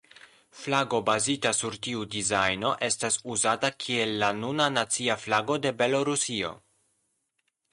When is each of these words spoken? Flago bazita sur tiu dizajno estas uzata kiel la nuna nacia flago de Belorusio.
Flago 0.59 0.99
bazita 1.09 1.51
sur 1.57 1.75
tiu 1.87 2.05
dizajno 2.15 2.71
estas 2.87 3.17
uzata 3.35 3.71
kiel 3.85 4.17
la 4.25 4.31
nuna 4.39 4.71
nacia 4.79 5.19
flago 5.27 5.59
de 5.67 5.75
Belorusio. 5.83 6.51